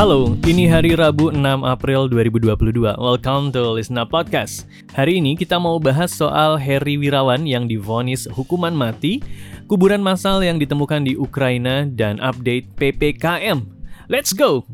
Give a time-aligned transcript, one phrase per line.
[0.00, 2.56] Halo, ini hari Rabu 6 April 2022.
[2.96, 4.64] Welcome to Lisna Podcast.
[4.96, 9.20] Hari ini kita mau bahas soal Heri Wirawan yang divonis hukuman mati,
[9.68, 13.60] kuburan massal yang ditemukan di Ukraina, dan update PPKM.
[14.08, 14.64] Let's go!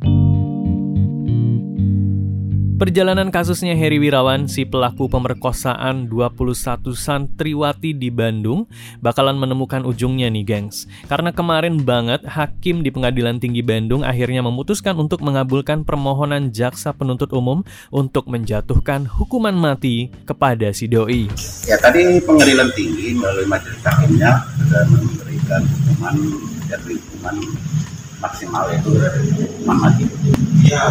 [2.76, 8.68] Perjalanan kasusnya Heri Wirawan, si pelaku pemerkosaan 21 santriwati di Bandung,
[9.00, 10.84] bakalan menemukan ujungnya nih gengs.
[11.08, 17.32] Karena kemarin banget, Hakim di Pengadilan Tinggi Bandung akhirnya memutuskan untuk mengabulkan permohonan jaksa penuntut
[17.32, 21.32] umum untuk menjatuhkan hukuman mati kepada si Doi.
[21.64, 26.16] Ya tadi Pengadilan Tinggi melalui majelis hakimnya sudah memberikan hukuman,
[26.68, 27.36] jatuh hukuman
[28.20, 28.92] maksimal yaitu
[29.40, 30.04] hukuman mati.
[30.68, 30.82] Ya,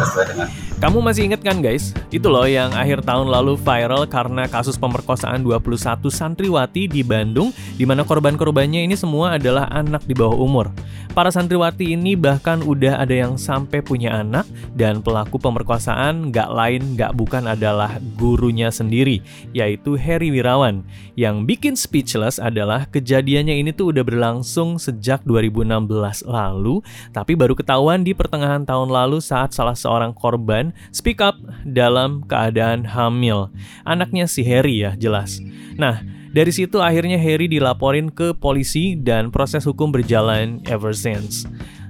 [0.00, 0.48] sesuai dengan
[0.80, 1.92] kamu masih inget kan guys?
[2.08, 5.76] Itu loh yang akhir tahun lalu viral karena kasus pemerkosaan 21
[6.08, 10.70] santriwati di Bandung di mana korban-korbannya ini semua adalah anak di bawah umur.
[11.14, 16.82] Para santriwati ini bahkan udah ada yang sampai punya anak dan pelaku pemerkosaan nggak lain
[16.98, 19.22] nggak bukan adalah gurunya sendiri,
[19.54, 20.82] yaitu Heri Wirawan.
[21.14, 26.82] Yang bikin speechless adalah kejadiannya ini tuh udah berlangsung sejak 2016 lalu,
[27.14, 30.63] tapi baru ketahuan di pertengahan tahun lalu saat salah seorang korban
[30.94, 33.50] speak up dalam keadaan hamil.
[33.82, 35.42] Anaknya si Harry ya, jelas.
[35.74, 41.44] Nah, dari situ akhirnya Harry dilaporin ke polisi dan proses hukum berjalan ever since.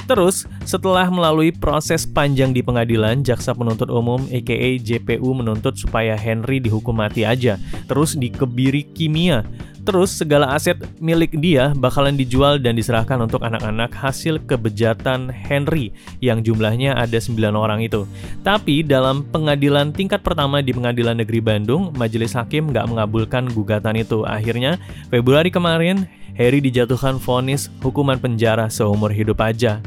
[0.04, 6.60] Terus, setelah melalui proses panjang di pengadilan, jaksa penuntut umum aka JPU menuntut supaya Henry
[6.60, 7.56] dihukum mati aja,
[7.88, 9.48] terus dikebiri kimia,
[9.84, 15.92] Terus segala aset milik dia bakalan dijual dan diserahkan untuk anak-anak hasil kebejatan Henry
[16.24, 18.08] yang jumlahnya ada 9 orang itu.
[18.40, 24.24] Tapi dalam pengadilan tingkat pertama di Pengadilan Negeri Bandung, majelis hakim nggak mengabulkan gugatan itu.
[24.24, 24.80] Akhirnya
[25.12, 29.78] Februari kemarin, Harry dijatuhkan vonis hukuman penjara seumur hidup aja.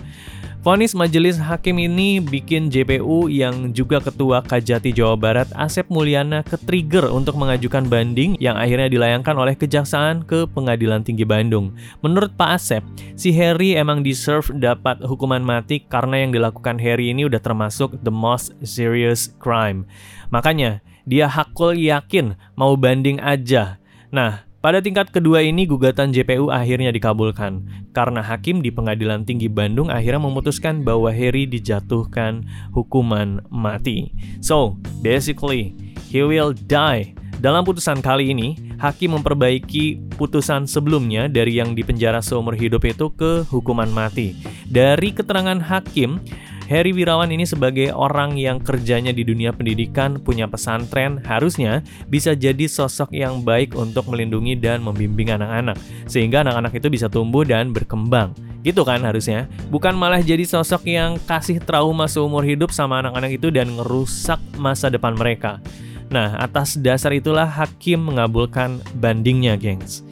[0.68, 7.08] Vonis majelis hakim ini bikin JPU yang juga ketua Kajati Jawa Barat Asep Mulyana ke-trigger
[7.08, 11.72] untuk mengajukan banding yang akhirnya dilayangkan oleh Kejaksaan ke Pengadilan Tinggi Bandung.
[12.04, 12.84] Menurut Pak Asep,
[13.16, 18.12] si Harry emang deserve dapat hukuman mati karena yang dilakukan Harry ini udah termasuk the
[18.12, 19.88] most serious crime.
[20.36, 23.80] Makanya, dia hakul yakin mau banding aja.
[24.12, 27.64] Nah, pada tingkat kedua ini gugatan JPU akhirnya dikabulkan
[27.96, 32.44] karena hakim di Pengadilan Tinggi Bandung akhirnya memutuskan bahwa Harry dijatuhkan
[32.76, 34.12] hukuman mati.
[34.44, 35.72] So, basically,
[36.12, 37.16] he will die.
[37.40, 43.48] Dalam putusan kali ini, hakim memperbaiki putusan sebelumnya dari yang dipenjara seumur hidup itu ke
[43.48, 44.36] hukuman mati.
[44.68, 46.20] Dari keterangan hakim,
[46.68, 51.80] Harry Wirawan ini sebagai orang yang kerjanya di dunia pendidikan, punya pesantren, harusnya
[52.12, 55.80] bisa jadi sosok yang baik untuk melindungi dan membimbing anak-anak,
[56.12, 58.36] sehingga anak-anak itu bisa tumbuh dan berkembang.
[58.68, 63.48] Gitu kan harusnya, bukan malah jadi sosok yang kasih trauma seumur hidup sama anak-anak itu
[63.48, 65.64] dan ngerusak masa depan mereka.
[66.12, 70.07] Nah, atas dasar itulah hakim mengabulkan bandingnya, gengs.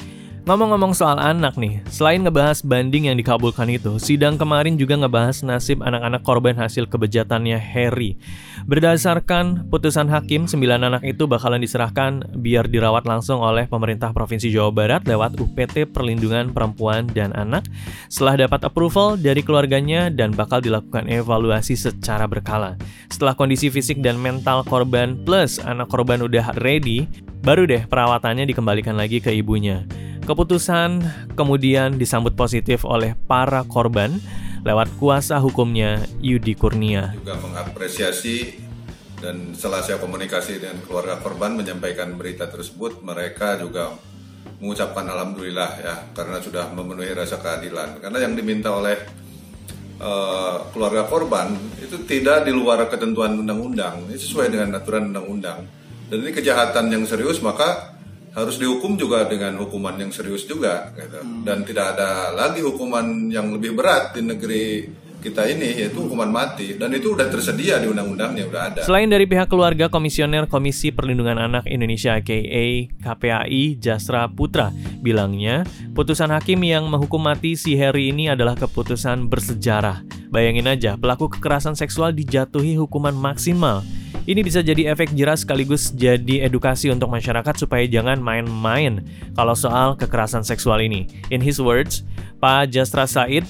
[0.45, 5.81] Ngomong-ngomong soal anak nih, selain ngebahas banding yang dikabulkan itu, sidang kemarin juga ngebahas nasib
[5.81, 8.21] anak-anak korban hasil kebejatannya Harry.
[8.69, 14.69] Berdasarkan putusan hakim, 9 anak itu bakalan diserahkan biar dirawat langsung oleh pemerintah Provinsi Jawa
[14.69, 17.65] Barat lewat UPT Perlindungan Perempuan dan Anak
[18.05, 22.77] setelah dapat approval dari keluarganya dan bakal dilakukan evaluasi secara berkala.
[23.09, 27.09] Setelah kondisi fisik dan mental korban plus anak korban udah ready,
[27.41, 30.04] baru deh perawatannya dikembalikan lagi ke ibunya.
[30.25, 31.05] Keputusan
[31.37, 34.17] kemudian disambut positif oleh para korban
[34.65, 37.13] lewat kuasa hukumnya Yudi Kurnia.
[37.21, 38.57] Juga mengapresiasi
[39.21, 43.93] dan setelah saya komunikasi dengan keluarga korban menyampaikan berita tersebut, mereka juga
[44.57, 48.01] mengucapkan alhamdulillah ya karena sudah memenuhi rasa keadilan.
[48.01, 48.97] Karena yang diminta oleh
[50.01, 55.69] uh, keluarga korban itu tidak di luar ketentuan undang-undang, ini sesuai dengan aturan undang-undang.
[56.09, 57.94] Dan ini kejahatan yang serius maka
[58.35, 61.23] harus dihukum juga dengan hukuman yang serius juga gitu.
[61.23, 61.47] Hmm.
[61.47, 64.65] dan tidak ada lagi hukuman yang lebih berat di negeri
[65.25, 68.81] kita ini yaitu hukuman mati dan itu udah tersedia di undang-undangnya udah ada.
[68.85, 72.65] Selain dari pihak keluarga Komisioner Komisi Perlindungan Anak Indonesia KA
[73.01, 74.69] KPAI Jasra Putra
[75.01, 75.65] bilangnya
[75.97, 80.05] putusan hakim yang menghukum mati si Harry ini adalah keputusan bersejarah.
[80.29, 83.81] Bayangin aja pelaku kekerasan seksual dijatuhi hukuman maksimal
[84.25, 89.05] ini bisa jadi efek jerah sekaligus jadi edukasi untuk masyarakat supaya jangan main-main
[89.37, 91.05] kalau soal kekerasan seksual ini.
[91.29, 92.01] In his words,
[92.41, 93.45] Pak Jastra Said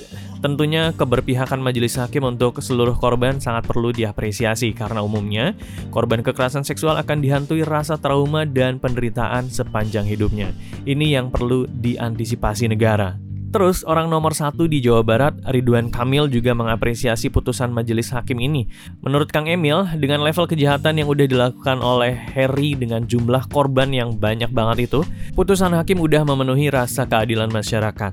[0.45, 5.57] Tentunya keberpihakan majelis hakim untuk seluruh korban sangat perlu diapresiasi karena umumnya
[5.89, 10.53] korban kekerasan seksual akan dihantui rasa trauma dan penderitaan sepanjang hidupnya.
[10.85, 13.24] Ini yang perlu diantisipasi negara.
[13.55, 18.67] Terus, orang nomor satu di Jawa Barat, Ridwan Kamil juga mengapresiasi putusan majelis hakim ini.
[18.99, 24.19] Menurut Kang Emil, dengan level kejahatan yang udah dilakukan oleh Harry dengan jumlah korban yang
[24.19, 25.07] banyak banget itu,
[25.39, 28.11] putusan hakim udah memenuhi rasa keadilan masyarakat.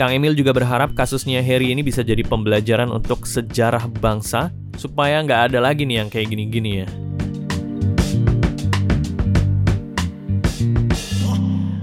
[0.00, 5.52] Kang Emil juga berharap kasusnya Harry ini bisa jadi pembelajaran untuk sejarah bangsa, supaya nggak
[5.52, 6.88] ada lagi nih yang kayak gini-gini ya.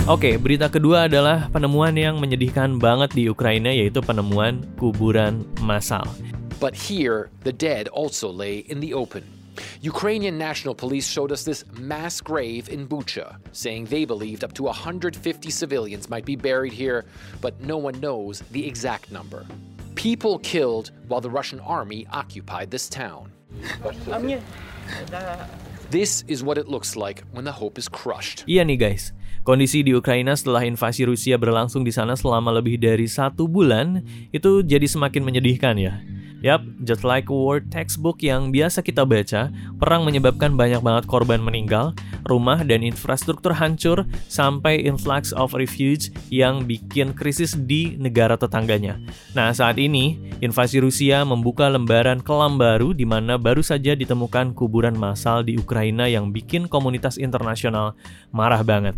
[0.06, 6.06] Oke, berita kedua adalah penemuan yang menyedihkan banget di Ukraina yaitu penemuan kuburan massal.
[6.62, 9.26] But here, the dead also lay in the open.
[9.82, 14.70] Ukrainian National Police showed us this mass grave in Bucha, saying they believed up to
[14.70, 15.18] 150
[15.50, 17.10] civilians might be buried here,
[17.42, 19.42] but no one knows the exact number.
[19.98, 23.34] People killed while the Russian army occupied this town.
[25.90, 28.46] This is what it looks like when the hope is crushed.
[28.46, 29.14] Iya nih guys,
[29.46, 34.02] Kondisi di Ukraina setelah invasi Rusia berlangsung di sana selama lebih dari satu bulan
[34.34, 36.02] itu jadi semakin menyedihkan ya.
[36.42, 41.94] Yap, just like war textbook yang biasa kita baca, perang menyebabkan banyak banget korban meninggal,
[42.26, 48.98] rumah dan infrastruktur hancur, sampai influx of refuge yang bikin krisis di negara tetangganya.
[49.38, 54.98] Nah, saat ini, invasi Rusia membuka lembaran kelam baru di mana baru saja ditemukan kuburan
[54.98, 57.94] massal di Ukraina yang bikin komunitas internasional
[58.34, 58.98] marah banget.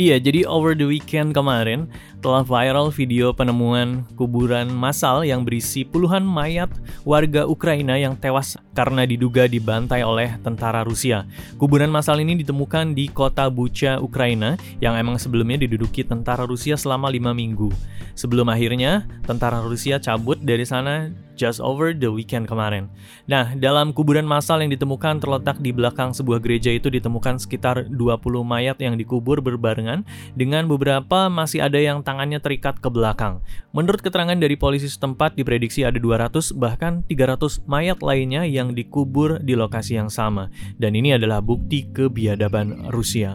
[0.00, 1.84] Iya, jadi over the weekend kemarin
[2.24, 6.72] telah viral video penemuan kuburan massal yang berisi puluhan mayat
[7.04, 11.28] warga Ukraina yang tewas karena diduga dibantai oleh tentara Rusia.
[11.60, 17.12] Kuburan massal ini ditemukan di kota Bucha, Ukraina, yang emang sebelumnya diduduki tentara Rusia selama
[17.12, 17.72] lima minggu.
[18.12, 21.08] Sebelum akhirnya tentara Rusia cabut dari sana
[21.42, 22.86] just over the weekend kemarin.
[23.26, 27.98] Nah, dalam kuburan massal yang ditemukan terletak di belakang sebuah gereja itu ditemukan sekitar 20
[28.46, 30.04] mayat yang dikubur berbarengan
[30.36, 33.40] dengan beberapa masih ada yang tangannya terikat ke belakang.
[33.72, 39.58] Menurut keterangan dari polisi setempat diprediksi ada 200 bahkan 300 mayat lainnya yang dikubur di
[39.58, 40.46] lokasi yang sama.
[40.78, 43.34] Dan ini adalah bukti kebiadaban Rusia.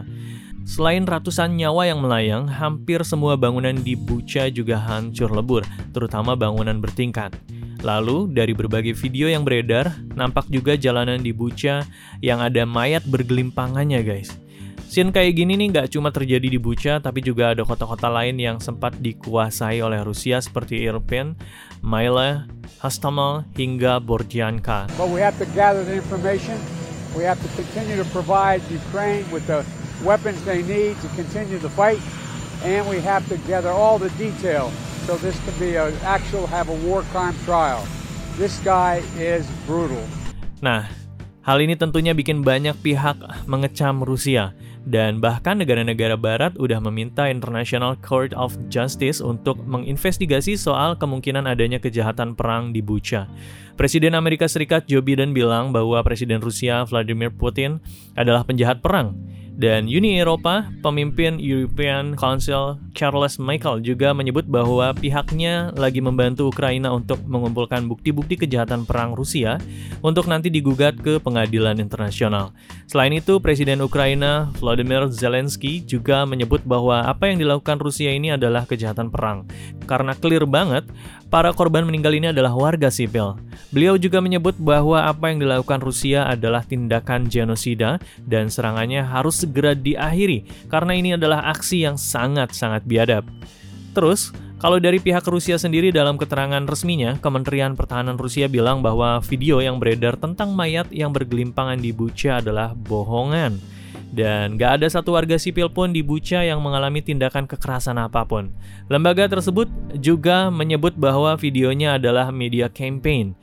[0.64, 6.80] Selain ratusan nyawa yang melayang, hampir semua bangunan di Bucha juga hancur lebur, terutama bangunan
[6.80, 7.36] bertingkat.
[7.80, 11.84] Lalu, dari berbagai video yang beredar, nampak juga jalanan di Bucha
[12.24, 14.34] yang ada mayat bergelimpangannya guys.
[14.88, 18.56] Scene kayak gini nih nggak cuma terjadi di Bucha, tapi juga ada kota-kota lain yang
[18.56, 21.36] sempat dikuasai oleh Rusia seperti Irpin,
[21.84, 22.48] Maila,
[22.80, 24.88] Hastomel, hingga Bordianka.
[24.96, 26.56] But we have to gather the information.
[27.12, 29.60] We have to continue to provide Ukraine with the
[30.08, 32.00] weapons they need to continue the fight,
[32.64, 34.72] and we have to gather all the detail
[35.04, 37.84] so this can be an actual have a war crime trial.
[38.40, 40.00] This guy is brutal.
[40.64, 40.88] Nah,
[41.48, 43.16] hal ini tentunya bikin banyak pihak
[43.48, 44.52] mengecam Rusia
[44.84, 51.80] dan bahkan negara-negara barat udah meminta International Court of Justice untuk menginvestigasi soal kemungkinan adanya
[51.80, 53.24] kejahatan perang di Bucha.
[53.80, 57.80] Presiden Amerika Serikat Joe Biden bilang bahwa Presiden Rusia Vladimir Putin
[58.12, 59.16] adalah penjahat perang
[59.58, 66.94] dan Uni Eropa, pemimpin European Council Charles Michael juga menyebut bahwa pihaknya lagi membantu Ukraina
[66.94, 69.58] untuk mengumpulkan bukti-bukti kejahatan perang Rusia
[69.98, 72.54] untuk nanti digugat ke pengadilan internasional.
[72.86, 78.62] Selain itu, Presiden Ukraina Volodymyr Zelensky juga menyebut bahwa apa yang dilakukan Rusia ini adalah
[78.62, 79.50] kejahatan perang.
[79.90, 80.86] Karena clear banget,
[81.28, 83.36] para korban meninggal ini adalah warga sipil.
[83.68, 89.76] Beliau juga menyebut bahwa apa yang dilakukan Rusia adalah tindakan genosida dan serangannya harus segera
[89.76, 93.28] diakhiri karena ini adalah aksi yang sangat-sangat biadab.
[93.92, 99.62] Terus, kalau dari pihak Rusia sendiri dalam keterangan resminya, Kementerian Pertahanan Rusia bilang bahwa video
[99.62, 103.77] yang beredar tentang mayat yang bergelimpangan di Bucha adalah bohongan.
[104.08, 108.56] Dan gak ada satu warga sipil pun di Bucha yang mengalami tindakan kekerasan apa pun.
[108.88, 109.68] Lembaga tersebut
[110.00, 113.36] juga menyebut bahwa videonya adalah media campaign.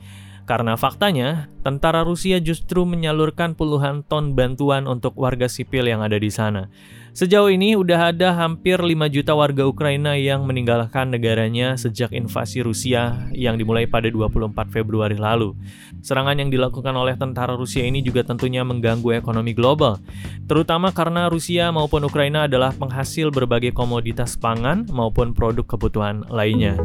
[0.46, 6.30] Karena faktanya, tentara Rusia justru menyalurkan puluhan ton bantuan untuk warga sipil yang ada di
[6.30, 6.70] sana.
[7.16, 13.32] Sejauh ini udah ada hampir 5 juta warga Ukraina yang meninggalkan negaranya sejak invasi Rusia
[13.32, 15.56] yang dimulai pada 24 Februari lalu.
[16.04, 19.96] Serangan yang dilakukan oleh tentara Rusia ini juga tentunya mengganggu ekonomi global,
[20.44, 26.76] terutama karena Rusia maupun Ukraina adalah penghasil berbagai komoditas pangan maupun produk kebutuhan lainnya.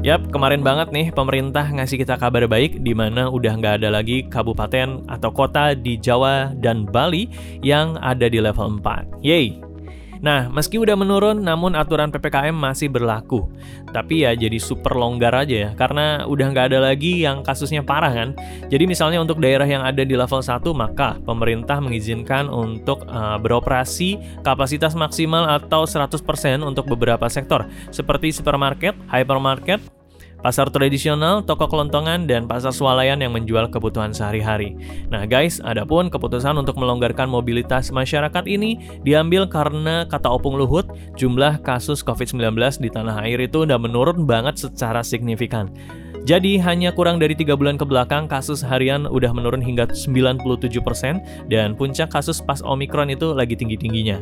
[0.00, 4.24] Yap, kemarin banget nih pemerintah ngasih kita kabar baik di mana udah nggak ada lagi
[4.32, 7.28] kabupaten atau kota di Jawa dan Bali
[7.60, 9.20] yang ada di level 4.
[9.20, 9.69] Yeay!
[10.20, 13.48] Nah, meski udah menurun, namun aturan PPKM masih berlaku.
[13.88, 18.12] Tapi ya jadi super longgar aja ya, karena udah nggak ada lagi yang kasusnya parah
[18.12, 18.28] kan.
[18.68, 24.20] Jadi misalnya untuk daerah yang ada di level 1, maka pemerintah mengizinkan untuk uh, beroperasi
[24.44, 26.20] kapasitas maksimal atau 100%
[26.60, 29.99] untuk beberapa sektor, seperti supermarket, hypermarket,
[30.40, 34.76] pasar tradisional, toko kelontongan, dan pasar swalayan yang menjual kebutuhan sehari-hari.
[35.12, 41.60] Nah guys, adapun keputusan untuk melonggarkan mobilitas masyarakat ini diambil karena kata Opung Luhut, jumlah
[41.62, 45.72] kasus COVID-19 di tanah air itu udah menurun banget secara signifikan.
[46.24, 50.44] Jadi hanya kurang dari tiga bulan ke belakang kasus harian udah menurun hingga 97%
[51.48, 54.20] dan puncak kasus pas Omikron itu lagi tinggi-tingginya.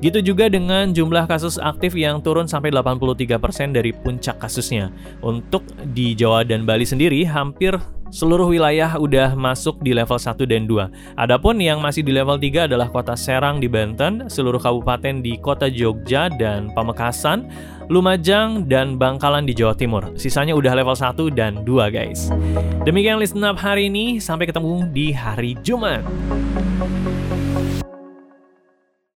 [0.00, 4.92] Gitu juga dengan jumlah kasus aktif yang turun sampai 83% dari puncak kasusnya.
[5.24, 5.64] Untuk
[5.96, 7.76] di Jawa dan Bali sendiri, hampir
[8.16, 11.20] seluruh wilayah udah masuk di level 1 dan 2.
[11.20, 15.68] Adapun yang masih di level 3 adalah kota Serang di Banten, seluruh kabupaten di kota
[15.68, 17.44] Jogja dan Pamekasan,
[17.92, 20.16] Lumajang, dan Bangkalan di Jawa Timur.
[20.16, 22.32] Sisanya udah level 1 dan 2 guys.
[22.88, 26.00] Demikian listen up hari ini, sampai ketemu di hari Jumat.